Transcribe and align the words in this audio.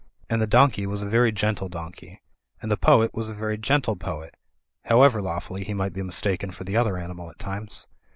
And 0.31 0.41
the 0.41 0.47
donkey 0.47 0.87
was 0.87 1.03
a 1.03 1.07
very 1.07 1.31
gen 1.31 1.53
uine 1.57 1.69
donkey, 1.69 2.23
and 2.59 2.71
the 2.71 2.75
poet 2.75 3.13
was 3.13 3.29
a 3.29 3.35
very 3.35 3.55
genuine 3.55 3.99
poet; 3.99 4.35
however 4.85 5.21
lawfully 5.21 5.63
he 5.63 5.75
might 5.75 5.93
be 5.93 6.01
mistaken 6.01 6.49
for 6.49 6.63
the 6.63 6.75
other 6.75 6.97
animal 6.97 7.29
at 7.29 7.37
times. 7.37 7.85